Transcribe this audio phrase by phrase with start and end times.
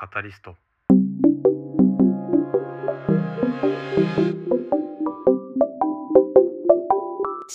[0.00, 0.54] カタリスト。
[0.90, 0.96] 思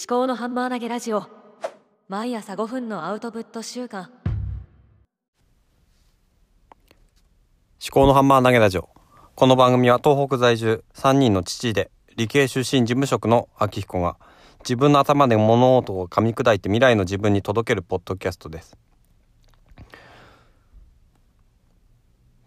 [0.09, 1.23] 考のハンマー投げラジオ。
[2.09, 4.11] 毎朝5分のアウトプット週間。
[7.81, 8.89] 思考のハンマー投げラジオ。
[9.35, 14.17] この番組は東北在住3人の父で理系出身事務職の秋彦が
[14.59, 18.77] 自分の頭で物事を噛み砕いて未来の自分に届けるポッドキャストです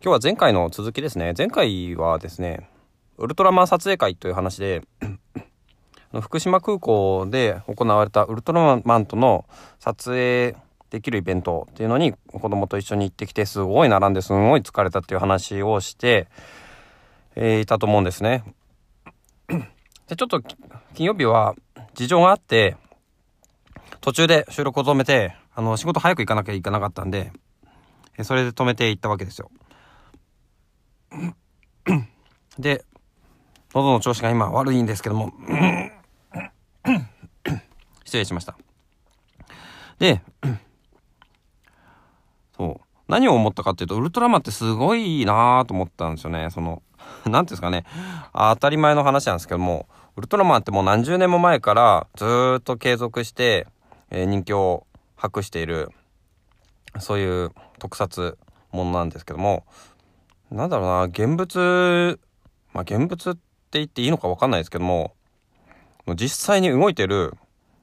[0.06, 2.70] 今日は前回の続きですね前回はですね
[3.18, 4.82] ウルトラマン撮影会という話で
[6.22, 9.46] 福島空港で行われたウルトラマンとの
[9.80, 10.54] 撮影
[10.90, 16.28] できるイベントっていうのに子供と一緒に行ってきてすごい並んですごい疲れたっていう話をして、
[17.34, 18.44] えいたと思うんですね。
[20.06, 20.40] でちょっと
[20.94, 21.56] 金曜日は
[21.94, 22.76] 事情があって
[24.00, 27.32] 途中で収録を止めてあの仕事早く行かなきゃいけなかったんで
[28.22, 29.50] それで止めていったわけですよ。
[32.58, 32.84] で
[33.74, 35.32] 喉の調子が今悪いんですけども
[38.06, 38.56] 失礼しました。
[39.98, 40.22] で、
[42.56, 42.80] そう。
[43.08, 46.48] 何を思ったかっていうと、ウルトラマンってすごいなぁと思ったんですよね。
[46.50, 46.82] その、
[47.26, 47.84] なんていうんですかね。
[48.32, 53.66] 当たり前の話なんですけども、ウルトラマンってもう何十年も前からずっと継続して、
[54.10, 55.90] えー人気を博している、
[57.00, 58.38] そういう特撮
[58.70, 59.64] ものなんですけども、
[60.50, 62.20] なんだろうな、現物、
[62.72, 63.40] まあ現物って
[63.72, 65.14] 言っていいのかわかんないですけども、
[66.14, 67.34] 実際に動いてる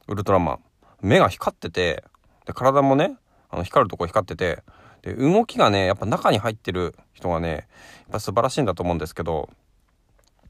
[0.08, 0.58] ウルトラマン
[1.02, 2.04] 目が光ってて
[2.46, 3.16] で体もね
[3.50, 4.62] あの光るとこ光ってて
[5.02, 7.64] で動きがねやっぱ中に入ってる人がねやっ
[8.12, 9.50] ぱ素晴らしいんだと思うんですけど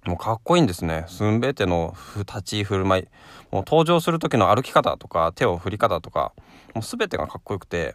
[0.06, 1.06] もうかっこいいんですね。
[1.08, 3.04] すんべての立ち振る舞い。
[3.50, 6.32] もう登場する時の歩き方とか手を振り方とか
[6.74, 7.94] もう全てがかっこよくて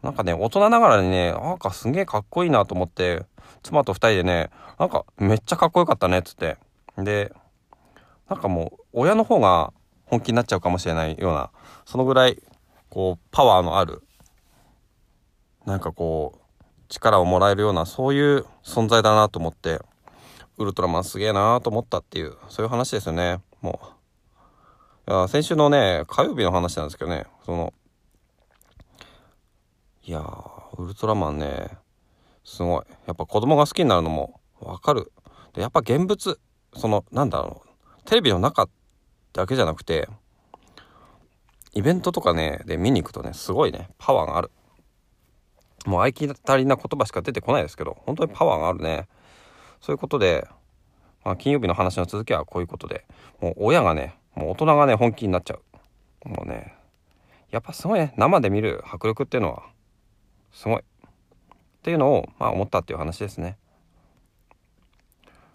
[0.00, 3.24] なんかね大人ながらにねなんかすげえかっこいいなと思って
[3.62, 6.58] 妻と二人でねなんかめっちゃかっこよかったねっつって。
[6.96, 7.32] で
[8.28, 9.72] なんかもう親の方が
[10.06, 11.50] 本気になっちゃうかもしれないような
[11.84, 12.40] そのぐらい
[12.88, 14.02] こうパワーのある
[15.66, 16.40] なんかこう
[16.88, 19.80] 力をもらえるようなそういう存在だなと思って
[20.58, 23.40] ウルトラマンすげえなと思ったっていうそういう話ですよね。
[23.62, 24.00] もう。
[25.10, 27.72] いや先週のね火曜日の話なんですけどねその
[30.04, 30.22] いや
[30.76, 31.68] ウルトラマンね
[32.44, 32.82] すごい。
[33.06, 35.12] やっぱ子供が好きになるのもわかる。
[35.54, 36.38] でやっぱ現物
[36.74, 37.68] そのなんだろう。
[38.04, 38.68] テレビの中
[39.32, 40.08] だけじゃなくて
[41.72, 44.50] イベントとかねで見に行くとねすごいねパワーがある。
[45.86, 49.08] もう合気たりな言葉しか出てこないですけど本当にパワーがあるね。
[49.80, 50.46] そういうことで、
[51.24, 53.06] まあ、金曜日の話の続きはこういうことで。
[53.40, 56.28] もう親がねもう大人がね本気になっちゃう。
[56.28, 56.74] もうね
[57.50, 59.62] やっぱすごいね生で見る迫力っていうのは
[60.52, 60.82] すごい。
[61.80, 63.56] っていうのをまあ思ったっていう話ですね。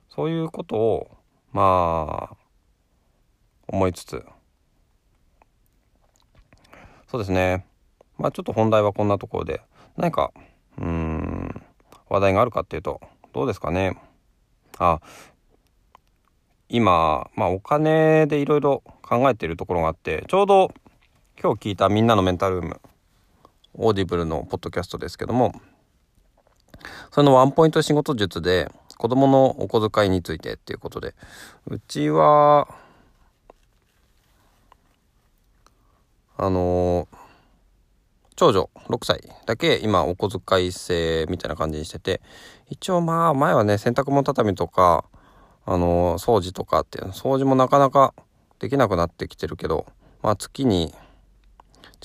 [0.09, 1.17] そういうことを
[1.53, 2.35] まあ
[3.67, 4.25] 思いつつ。
[7.07, 7.65] そうですね。
[8.17, 9.61] まあちょっと本題はこんなところで。
[9.97, 10.31] 何か
[10.79, 11.63] うん
[12.09, 13.95] 話題があるかっていうとどうですかね。
[14.79, 14.99] あ
[16.69, 20.73] 今まあお金でいろいろ考えているところがあってちょうど
[21.39, 22.81] 今日聞いた「みんなのメンタルーム」
[23.77, 25.53] Audible のポッドキャストですけども
[27.11, 31.13] そのワンポイント仕事術で子供のお小遣いについてっていうことで
[31.67, 32.67] うちは
[36.37, 37.07] あの
[38.35, 42.21] 長女6歳だけ今お小遣い制みたいな感じにしてて
[42.69, 45.05] 一応まあ前はね洗濯物畳みとか
[45.65, 48.13] あの掃除とかっていう掃除もなかなか
[48.59, 49.85] できなくなってきてるけど
[50.21, 50.93] まあ月に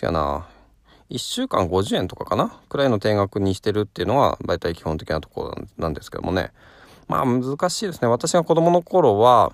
[0.00, 0.46] 違うな
[1.10, 2.52] 1週間50円とかかな？
[2.68, 6.52] くらいの定額にしてるっていうのは大体基本的なところなんですけどもね。
[7.08, 8.08] まあ難しいですね。
[8.08, 9.52] 私が子供の頃は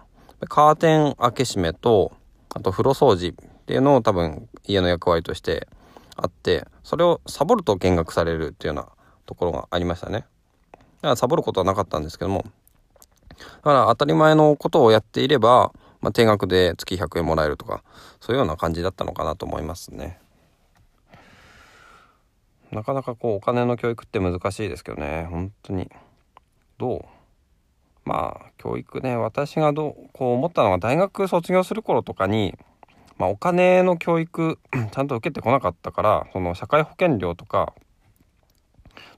[0.48, 2.12] カーテン開け閉めと
[2.54, 5.66] あと風呂掃除っていうのを多分家の役割として
[6.14, 8.88] あってそれをサボると見学されるっていうような
[9.24, 10.26] ところがありましたね。
[10.72, 12.44] だからサボることはなかったんですけども。
[13.38, 17.82] だから当たり前のことをやっていれば、まあ、定額で月100円もらえるとか
[18.20, 20.18] そういうような感じだったのかなと思いますね。
[22.72, 25.26] なかなかこうお金の教育って難しいですけどね。
[25.30, 25.90] 本当に。
[26.78, 27.04] どう？
[28.04, 32.56] まあ教育ね私がどうこう思ったのが大学卒業する頃とかに
[33.18, 34.58] まあ、お金の教育
[34.92, 37.72] ちゃんと受けてこなかったからその社会保険料とか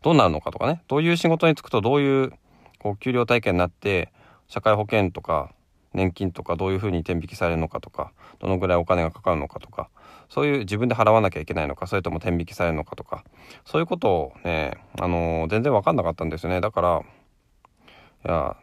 [0.02, 0.82] どうなるのかとかね。
[0.88, 2.32] どういう仕事に就くとどういう
[2.78, 4.12] こう給料体系になって
[4.46, 5.52] 社会保険とか
[5.94, 9.88] 年金とかどういうふうに転引きされるのかとかどのぐらいお金がかかるのかとか
[10.28, 13.24] そういう自分で払わなきゃいけないのかそれとも転引きされるのかとか
[13.64, 16.60] そういうことをね、あのー全然分かんなかったんですよね。
[16.60, 17.02] だから
[18.24, 18.56] いや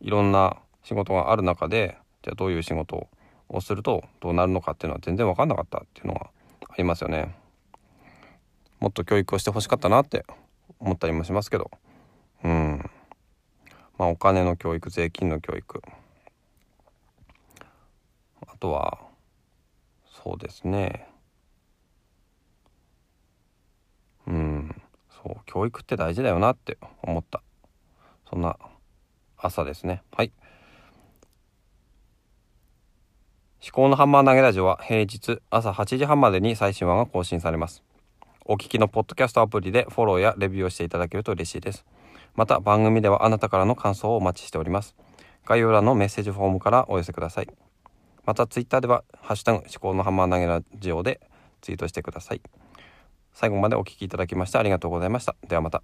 [0.00, 3.08] いろんな仕事がある中でじゃあどういう仕事
[3.48, 6.30] をするとどうなるのかっていうのは全然分かんなかったっていうのが
[6.68, 7.34] ありますよね。
[8.80, 10.24] もっと教育をしてほしかったなって
[10.78, 11.70] 思ったりもしますけど。
[12.44, 12.90] うん。
[13.98, 15.82] まあお金の教育税金の教育。
[18.58, 18.98] とは
[20.22, 21.06] そうですね。
[24.26, 24.82] うん。
[25.22, 27.42] そう教育って大事だよなって思った。
[28.28, 28.58] そんな
[29.36, 30.02] 朝ですね。
[30.12, 30.32] はい。
[33.60, 37.82] 思考のハンマー投げラジオは平日朝8時半までに最新話が更新されます。
[38.44, 41.84] お聞きのポッドキャストアプリでフォローやレビューをしていただけると嬉しいです。
[42.34, 44.94] また番組ではあなたからの感想をお待ちしております。
[45.44, 47.67] 概要欄のメッセージフォームからお寄せください。
[48.28, 51.18] またツイッターでは「ハッシュタグ思考のハンマー投げラジオ」で
[51.62, 52.42] ツイートしてください。
[53.32, 55.34] 最後までお聴きいただきましてありがとうございました。
[55.48, 55.82] ではまた。